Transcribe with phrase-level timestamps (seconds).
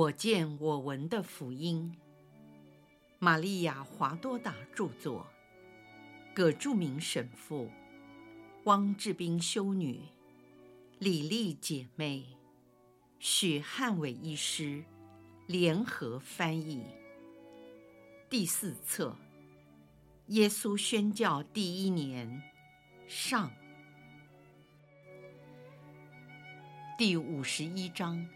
[0.00, 1.94] 我见我闻的福音，
[3.18, 5.26] 玛利亚·华多达著作，
[6.34, 7.70] 葛著名神父，
[8.64, 10.00] 汪志斌修女，
[11.00, 12.24] 李丽姐妹，
[13.18, 14.82] 许汉伟医师
[15.46, 16.82] 联合翻译。
[18.30, 19.14] 第四册，
[20.28, 22.42] 耶稣宣教第一年，
[23.06, 23.50] 上，
[26.96, 28.26] 第五十一章。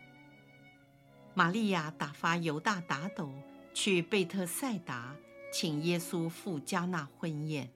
[1.36, 3.32] 玛利亚打发犹大打斗
[3.72, 5.16] 去贝特赛达，
[5.52, 7.68] 请耶稣赴迦纳婚宴。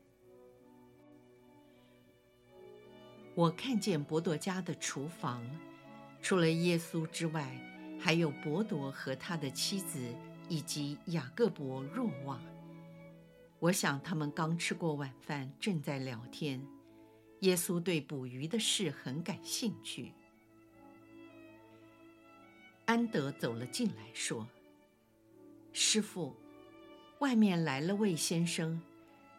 [3.35, 5.45] 我看见伯多家的厨房，
[6.23, 7.51] 除了耶稣之外，
[7.99, 9.99] 还有伯多和他的妻子
[10.49, 12.41] 以及雅各伯、若望。
[13.59, 16.65] 我想他们刚吃过晚饭，正在聊天。
[17.41, 20.15] 耶稣对捕鱼的事很感兴趣。
[22.89, 24.49] 安德走了进来，说
[25.75, 26.35] ：“师傅，
[27.19, 28.81] 外面来了位先生，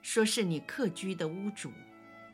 [0.04, 1.72] 说是你客居的屋主，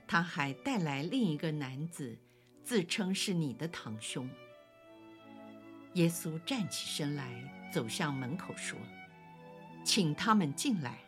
[0.05, 2.17] 他还带来另一个男子，
[2.65, 4.29] 自称是你的堂兄。”
[5.95, 8.77] 耶稣站起身来，走向门口，说
[9.85, 10.99] ：“请他们进来。”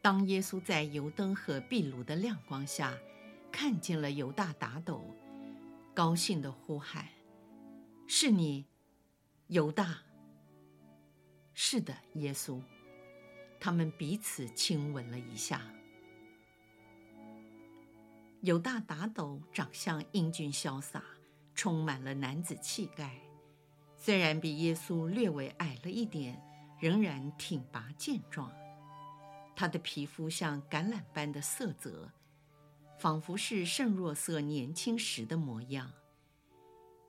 [0.00, 2.96] 当耶稣在油灯和壁炉的亮光下，
[3.52, 5.04] 看见了犹大打斗，
[5.92, 7.06] 高兴地呼喊。
[8.14, 8.66] 是你，
[9.46, 10.00] 犹大。
[11.54, 12.60] 是的，耶稣。
[13.58, 15.62] 他们彼此亲吻了一下。
[18.42, 21.02] 犹大打斗长相英俊潇洒，
[21.54, 23.18] 充满了男子气概。
[23.96, 26.38] 虽然比耶稣略微矮了一点，
[26.78, 28.52] 仍然挺拔健壮。
[29.56, 32.12] 他的皮肤像橄榄般的色泽，
[32.98, 35.90] 仿佛是圣若瑟年轻时的模样。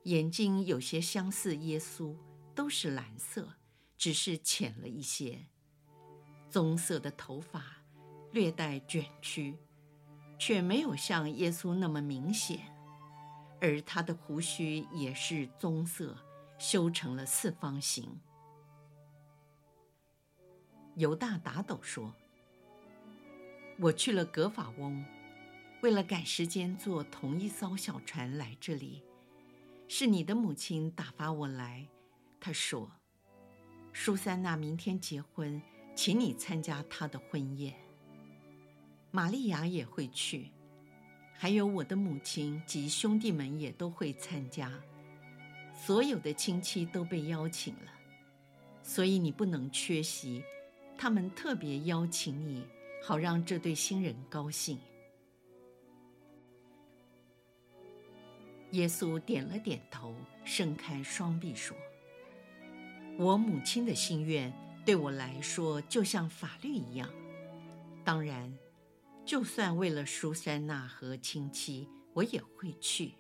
[0.04, 2.16] 眼睛有些相似耶稣，
[2.54, 3.54] 都是蓝色，
[3.98, 5.48] 只是浅了一些。
[6.50, 7.64] 棕色的头发
[8.32, 9.58] 略带卷曲，
[10.38, 12.60] 却没有像耶稣那么明显。
[13.62, 16.18] 而他的胡须也是棕色，
[16.60, 18.20] 修成了四方形。
[20.96, 22.14] 犹大打斗说
[23.80, 25.04] ：“我去了格法翁，
[25.82, 29.02] 为了赶时间坐同一艘小船来这里。”
[29.88, 31.88] 是你的母亲打发我来，
[32.40, 32.90] 她说
[33.94, 35.62] ：“书珊娜明天结婚，
[35.96, 37.76] 请你参加她的婚宴。
[39.12, 40.50] 玛利亚也会去，
[41.34, 44.72] 还有我的母亲及兄弟们也都会参加，
[45.76, 47.92] 所有的亲戚都被邀请了，
[48.82, 50.44] 所以你不能缺席。
[50.98, 52.66] 他们特别邀请你，
[53.04, 54.80] 好让这对新人高兴。”
[58.74, 61.78] 耶稣点了点头，伸开双臂说
[63.20, 64.52] ：“我母亲的心愿
[64.84, 67.08] 对我来说就像法律一样。
[68.04, 68.52] 当然，
[69.24, 73.14] 就算为了苏珊娜和亲戚，我也会去。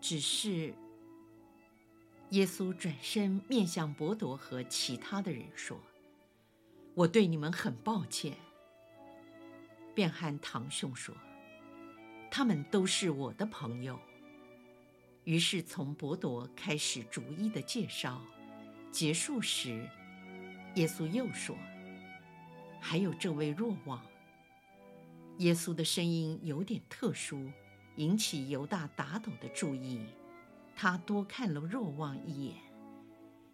[0.00, 0.74] 只是……”
[2.30, 5.78] 耶稣转身面向伯多和其他的人说
[6.94, 8.36] ：“我对你们很抱歉。”
[9.94, 11.14] 便和堂兄说
[12.28, 13.96] ：“他们都是我的朋友。”
[15.24, 18.20] 于是从伯多开始逐一的介绍，
[18.90, 19.88] 结束时，
[20.76, 21.56] 耶稣又说
[22.80, 24.04] ：“还有这位若望。”
[25.38, 27.50] 耶稣的声音有点特殊，
[27.96, 30.06] 引起犹大打斗的注意。
[30.74, 32.56] 他多看了若望一眼，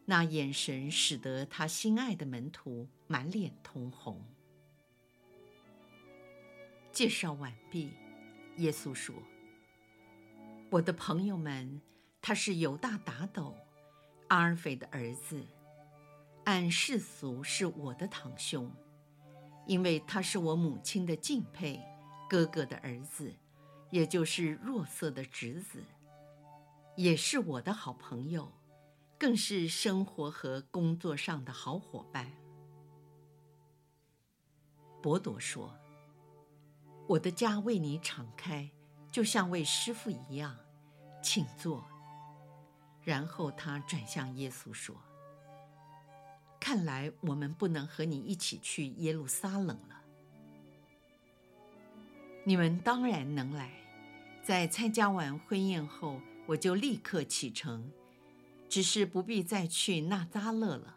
[0.05, 4.25] 那眼神使得他心爱的门徒满脸通红。
[6.93, 7.91] 介绍完毕，
[8.59, 9.15] 耶稣说。
[10.69, 11.81] 我的朋友们，
[12.21, 13.57] 他是犹大打斗，
[14.29, 15.47] 阿尔斐的儿子，
[16.45, 18.71] 按世俗是我的堂兄，
[19.67, 21.81] 因为他是我母亲的敬佩
[22.29, 23.33] 哥哥的儿子，
[23.91, 25.85] 也就是若瑟的侄子，
[26.97, 28.53] 也是我的好朋友，
[29.17, 32.33] 更是生活和工作上的好伙伴。
[35.01, 35.79] 伯多说
[37.07, 38.69] ：“我的家为你敞开。”
[39.13, 40.59] 就像为师傅一样，
[41.27, 41.85] 请坐。
[43.03, 44.95] 然后他转向耶稣说
[46.61, 50.01] ：“看来我们不能和你一起去耶路撒冷了。
[52.45, 53.73] 你们当然能来，
[54.45, 57.91] 在参加完婚宴后，我就立刻启程，
[58.69, 60.97] 只是不必再去那扎勒了。”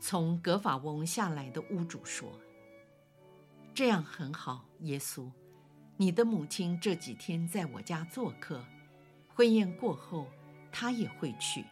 [0.00, 2.40] 从格法翁下来的屋主说
[3.72, 5.30] ：“这样很好，耶稣。”
[5.96, 8.64] 你的母亲这几天在我家做客，
[9.28, 10.26] 婚宴过后，
[10.70, 11.64] 她也会去。”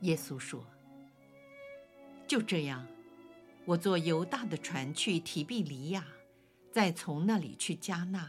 [0.00, 0.64] 耶稣说
[2.26, 2.84] ：“就这样，
[3.64, 6.04] 我坐犹大的船去提庇黎亚，
[6.72, 8.28] 再从那里去加纳，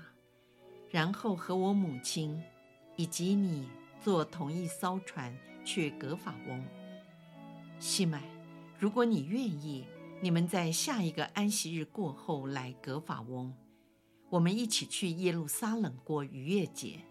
[0.92, 2.40] 然后和我母亲
[2.96, 3.68] 以及你
[4.00, 5.36] 坐同一艘船
[5.66, 6.64] 去格法翁。
[7.80, 8.22] 西麦，
[8.78, 9.86] 如果你愿意，
[10.24, 13.54] 你们在下一个安息日过后来格法翁，
[14.30, 17.02] 我们一起去耶路撒冷过逾越节。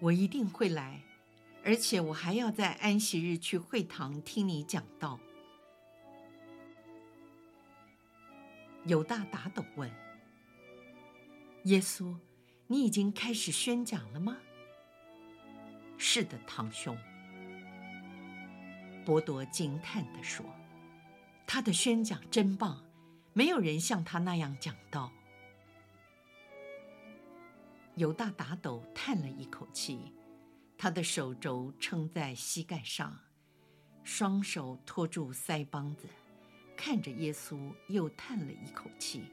[0.00, 1.02] 我一定会来。”
[1.64, 5.18] 而且我还要在安息日去会堂听你讲道。
[8.84, 9.90] 犹大打斗问
[11.64, 12.14] ：“耶稣，
[12.66, 14.36] 你已经开始宣讲了吗
[15.96, 16.94] ？”“是的，堂兄。”
[19.04, 20.44] 伯多惊叹地说
[21.46, 22.84] ：“他的宣讲真棒，
[23.32, 25.12] 没有人像他那样讲道。”
[27.96, 30.14] 犹大打斗叹了一口气。
[30.82, 33.14] 他的手肘撑在膝盖上，
[34.02, 36.08] 双手托住腮帮子，
[36.74, 39.24] 看着耶稣，又叹了一口气，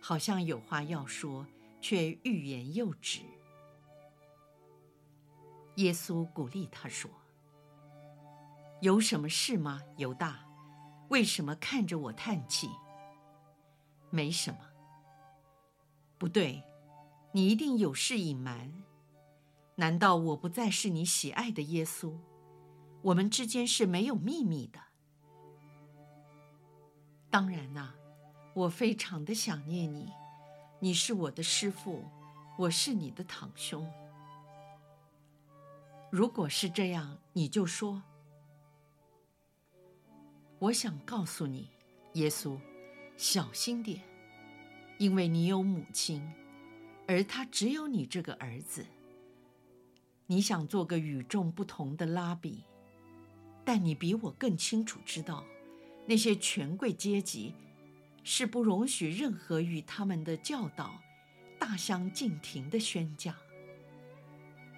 [0.00, 1.46] 好像有话要说，
[1.82, 3.20] 却欲言又止。
[5.74, 7.10] 耶稣鼓励他说
[8.84, 10.44] ：“有什么事吗，犹大？
[11.08, 12.68] 为什么看着我叹气？
[14.10, 14.58] 没什么。
[16.18, 16.62] 不对，
[17.32, 18.70] 你一定有事隐瞒。”
[19.76, 22.12] 难道我不再是你喜爱的耶稣？
[23.00, 24.78] 我们之间是没有秘密的。
[27.30, 27.94] 当然呐，
[28.52, 30.12] 我非常的想念你，
[30.78, 32.04] 你是我的师父，
[32.58, 33.90] 我是你的堂兄。
[36.10, 38.02] 如果是这样，你就说。
[40.58, 41.68] 我想告诉你，
[42.14, 42.58] 耶稣，
[43.16, 44.00] 小心点，
[44.98, 46.22] 因为你有母亲，
[47.06, 48.86] 而她只有你这个儿子。
[50.26, 52.62] 你想做个与众不同的拉比，
[53.62, 55.44] 但你比我更清楚知道，
[56.06, 57.52] 那些权贵阶级
[58.22, 60.98] 是不容许任何与他们的教导
[61.58, 63.34] 大相径庭的宣讲。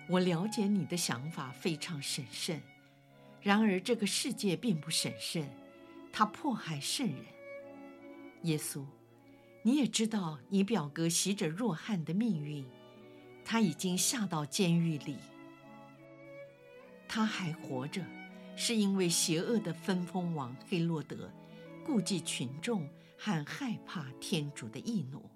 [0.08, 2.60] 我了解你的想法非常审慎，
[3.40, 5.48] 然而这个世界并不审慎，
[6.12, 7.24] 他迫害圣人。
[8.42, 8.84] 耶稣，
[9.62, 12.64] 你也知道你表哥洗者若翰的命运，
[13.44, 15.16] 他已经下到监狱里。
[17.08, 18.04] 他还活着，
[18.56, 21.30] 是因为邪恶的分封王黑洛德
[21.84, 22.88] 顾忌群众
[23.18, 25.28] 和害怕天主的义怒。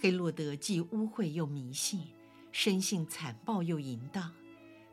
[0.00, 2.08] 黑洛德既污秽又迷信，
[2.52, 4.32] 生性残暴又淫荡。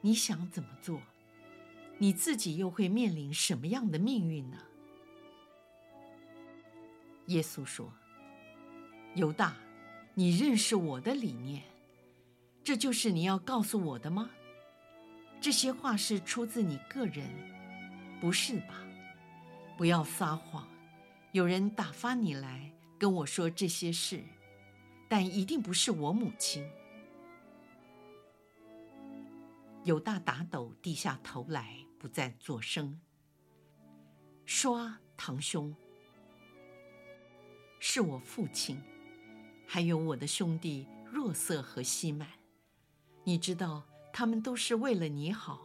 [0.01, 1.01] 你想怎么做？
[2.01, 4.57] 你自己又会面临什么样的命运呢？
[7.27, 7.93] 耶稣说
[9.13, 9.55] ：“犹大，
[10.15, 11.61] 你认识我的理念，
[12.63, 14.31] 这就是你要告诉我的吗？”
[15.39, 17.29] 这些话是出自你个人，
[18.19, 18.83] 不是吧？
[19.77, 20.67] 不要撒谎。
[21.33, 24.23] 有人打发你来跟我说这些事，
[25.07, 26.67] 但一定不是我母亲。
[29.83, 32.99] 犹大打斗低下头来，不再作声。
[34.43, 35.75] 说，堂兄，
[37.79, 38.81] 是我父亲，
[39.67, 42.27] 还有我的兄弟若瑟和西满。
[43.23, 43.83] 你知道。
[44.13, 45.61] 他们都是为了你好，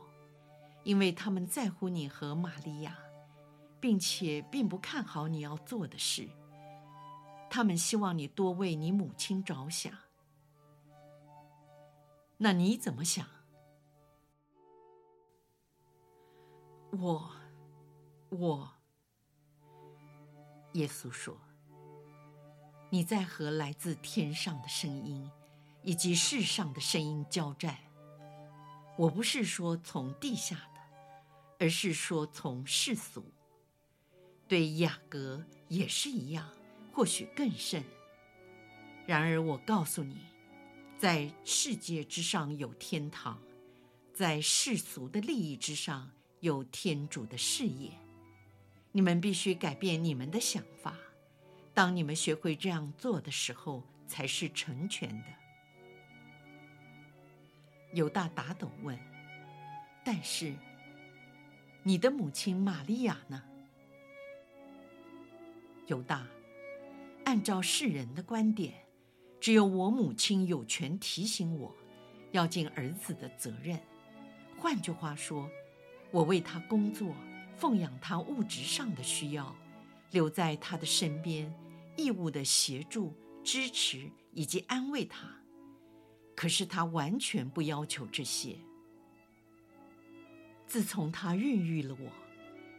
[0.84, 2.96] 因为他们在乎你和玛利亚，
[3.80, 6.28] 并且并不看好你要做的事。
[7.50, 9.92] 他们希望你多为你母亲着想。
[12.36, 13.26] 那你怎么想？
[16.98, 17.30] 我，
[18.30, 18.72] 我。
[20.72, 21.38] 耶稣说
[22.90, 25.30] ：“你在和来自天上的声音，
[25.82, 27.76] 以及世上的声音交战。”
[28.96, 30.80] 我不是说从地下的，
[31.58, 33.24] 而是说从世俗。
[34.48, 36.48] 对雅各也是一样，
[36.92, 37.84] 或许更甚。
[39.06, 40.16] 然而我告诉你，
[40.96, 43.38] 在世界之上有天堂，
[44.14, 46.10] 在世俗的利益之上
[46.46, 47.90] 有天主的事业。
[48.92, 50.96] 你们必须改变你们的想法。
[51.74, 55.26] 当你们学会这样做的时候，才是成全的。
[57.92, 58.96] 犹大打斗问
[60.04, 60.54] ：“但是，
[61.82, 63.42] 你的母亲玛利亚呢？”
[65.88, 66.26] 犹大，
[67.24, 68.72] 按照世人的观点，
[69.40, 71.74] 只有我母亲有权提醒我，
[72.30, 73.78] 要尽儿子的责任。
[74.56, 75.50] 换句话说，
[76.16, 77.14] 我为他工作，
[77.58, 79.54] 奉养他物质上的需要，
[80.12, 81.54] 留在他的身边，
[81.94, 83.12] 义务的协助、
[83.44, 85.28] 支持以及安慰他。
[86.34, 88.56] 可是他完全不要求这些。
[90.66, 92.10] 自从他孕育了我，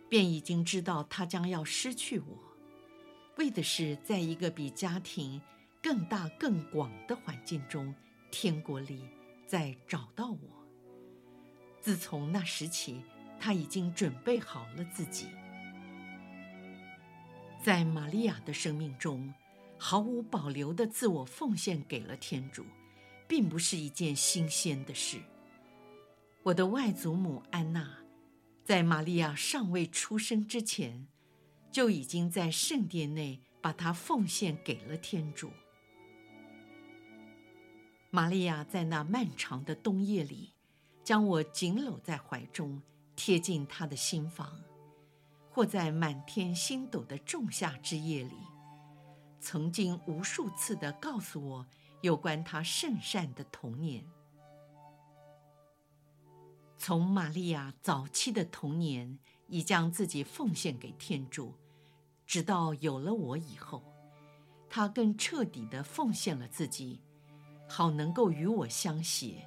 [0.10, 2.40] 便已经知道他将要失去我，
[3.38, 5.40] 为的是在一个比家庭
[5.80, 7.94] 更大更广的环境中，
[8.32, 9.04] 天国里
[9.46, 10.40] 再找到我。
[11.80, 13.04] 自从那时起，
[13.40, 15.28] 他已经准备好了自己。
[17.64, 19.34] 在玛利亚的生命中，
[19.78, 22.66] 毫无保留的自我奉献给了天主，
[23.28, 25.20] 并不是一件新鲜的事。
[26.44, 27.98] 我的外祖母安娜，
[28.64, 31.08] 在玛利亚尚未出生之前，
[31.72, 35.52] 就已经在圣殿内把她奉献给了天主。
[38.10, 40.54] 玛利亚在那漫长的冬夜里，
[41.04, 42.82] 将我紧搂在怀中，
[43.18, 44.48] 贴近他的心房；
[45.50, 48.38] 或在满天星斗的仲夏之夜里，
[49.42, 51.68] 曾经无数次地告诉我
[52.02, 54.06] 有关他圣善的童年。
[56.78, 61.56] 从玛利亚早期的童年，已将自己奉献给天主，
[62.26, 63.84] 直到有了我以后，
[64.70, 67.02] 他更彻底地奉献了自己，
[67.68, 69.44] 好能够与我相携，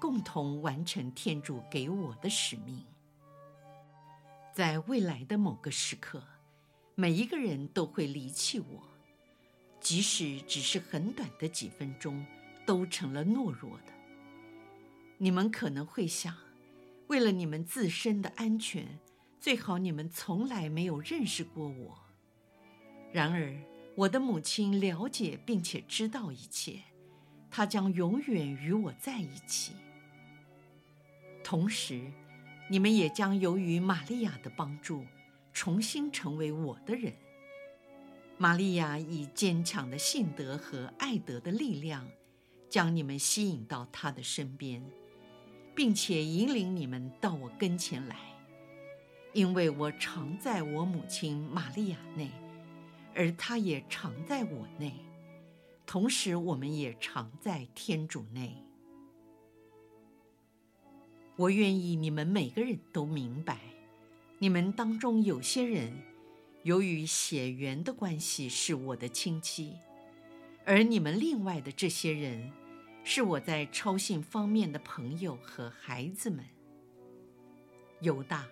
[0.00, 2.86] 共同完成天主给我的使命。
[4.52, 6.22] 在未来的某个时刻，
[6.94, 8.82] 每一个人都会离弃我，
[9.80, 12.22] 即使只是很短的几分钟，
[12.66, 13.92] 都成了懦弱的。
[15.16, 16.36] 你们可能会想，
[17.06, 18.98] 为了你们自身的安全，
[19.40, 21.98] 最好你们从来没有认识过我。
[23.10, 23.56] 然而，
[23.96, 26.82] 我的母亲了解并且知道一切，
[27.50, 29.72] 她将永远与我在一起。
[31.42, 32.12] 同时，
[32.68, 35.04] 你们也将由于玛利亚的帮助，
[35.52, 37.12] 重新成为我的人。
[38.38, 42.08] 玛利亚以坚强的信德和爱德的力量，
[42.68, 44.82] 将你们吸引到她的身边。
[45.74, 48.16] 并且引领你们到我跟前来，
[49.32, 52.30] 因为我常在我母亲玛利亚内，
[53.14, 54.92] 而她也常在我内，
[55.86, 58.54] 同时我们也常在天主内。
[61.36, 63.58] 我愿意你们每个人都明白，
[64.38, 65.90] 你们当中有些人，
[66.62, 69.72] 由于血缘的关系是我的亲戚，
[70.66, 72.52] 而你们另外的这些人，
[73.02, 76.44] 是我在超信方面的朋友和孩子们。
[78.00, 78.46] 犹大，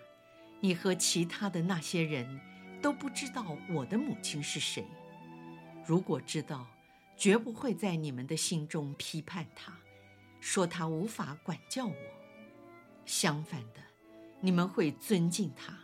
[0.59, 2.39] 你和其他的那些人
[2.81, 4.83] 都不知道我的母亲是谁。
[5.85, 6.65] 如果知道，
[7.15, 9.77] 绝不会在你们的心中批判她，
[10.39, 12.20] 说她无法管教我。
[13.11, 13.81] 相反的，
[14.39, 15.77] 你们会尊敬她，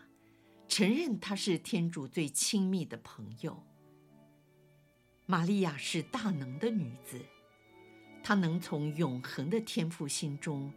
[0.65, 3.62] 承认她是天主最亲密的朋友。
[5.25, 7.19] 玛利亚是大能的女子。
[8.24, 10.72] 她能从永恒的天父心中，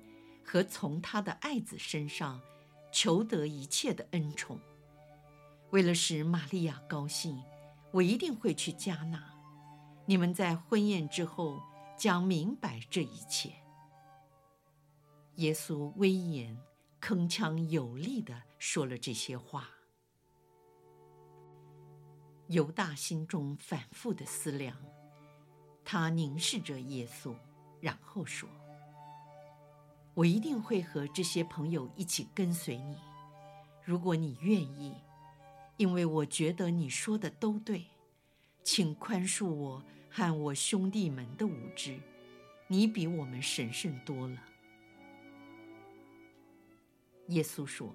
[0.45, 2.41] 和从他的爱子身上，
[2.93, 4.59] 求得一切的恩宠。
[5.71, 7.41] 为了使玛利亚高兴，
[7.93, 9.23] 我一定会去加纳。
[10.05, 11.63] 你们在婚宴之后
[11.97, 13.53] 将明白这一切。
[15.41, 16.55] 耶稣威严、
[17.01, 19.71] 铿锵有力地说了这些话。
[22.49, 24.77] 犹大心中反复的思量。
[25.83, 27.35] 他凝视着耶稣，
[27.81, 28.47] 然后说
[30.13, 32.99] ：“我一定会和这些朋友一起跟随你，
[33.83, 34.95] 如果你愿意，
[35.79, 37.87] 因为我觉得你说的都对。
[38.63, 41.99] 请宽恕我和我兄弟们的无知，
[42.69, 44.39] 你比我们神圣多了。”
[47.31, 47.95] 耶稣说：“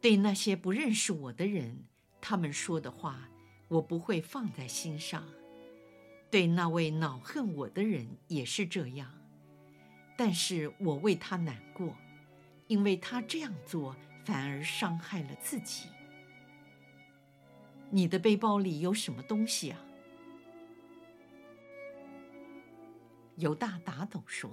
[0.00, 1.84] 对那些不认识我的人，
[2.20, 3.28] 他们说的话，
[3.68, 5.26] 我不会放在心上。”
[6.28, 9.10] 对那位恼恨我的人也是这样，
[10.18, 11.96] 但是我为他难过，
[12.66, 15.88] 因为他这样做反而伤害了自己。
[17.90, 19.80] 你的背包里有什么东西啊？
[23.36, 24.50] 犹大打斗说：“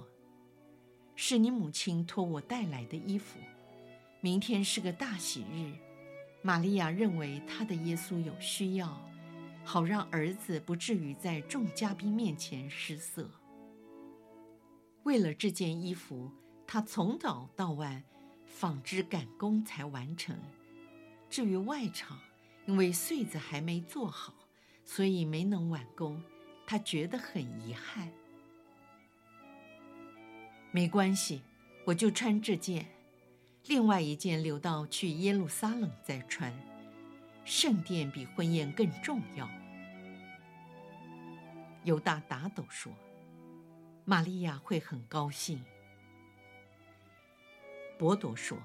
[1.26, 3.38] 是你母亲托我带来的衣服。
[4.20, 5.72] 明天是个大喜日，
[6.42, 9.00] 玛利亚认为她的耶稣有需要。”
[9.64, 13.30] 好让儿子不至于在众嘉宾面前失色。
[15.04, 16.30] 为了这件衣服，
[16.66, 18.04] 他从早到晚
[18.44, 20.38] 纺织赶工才完成。
[21.30, 22.18] 至于外场，
[22.66, 24.34] 因为穗子还没做好，
[24.84, 26.22] 所以没能完工。
[26.66, 28.12] 他觉得很遗憾。
[30.74, 31.40] 没关系，
[31.84, 32.84] 我就穿这件，
[33.66, 36.52] 另外一件留到去耶路撒冷再穿。
[37.44, 39.48] 圣殿比婚宴更重要。
[41.84, 42.92] 犹大答斗说
[44.04, 45.64] ：“玛利亚会很高兴。”
[47.96, 48.58] 伯多说：“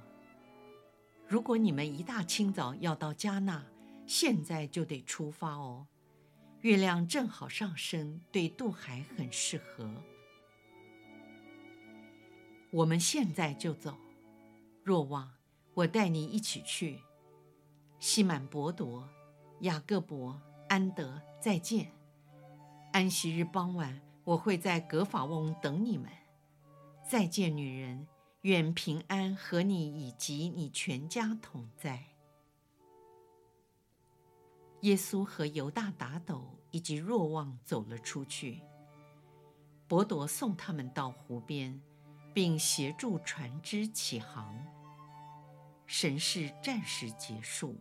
[1.30, 3.64] 如果你们一大清早要到加纳，
[4.08, 5.86] 现在就得出发哦。
[6.62, 9.94] 月亮正好上升，对渡海很适合。
[12.72, 13.96] 我们现在就走。
[14.84, 15.32] 若望，
[15.74, 17.02] 我带你一起去。
[18.00, 19.08] 西满、伯多、
[19.62, 21.92] 雅各伯、安德，再见。
[22.94, 26.10] 安息日傍晚，我会在葛法翁等你们。
[27.08, 28.08] 再见，女人。
[28.44, 32.06] 愿平安和你以及你全家同在。
[34.80, 38.62] 耶稣和犹大打斗以及若望走了出去。
[39.90, 41.82] 伯多送他们到湖边，
[42.40, 44.56] 并协助船只起航。
[45.86, 47.76] 神事暂时结束。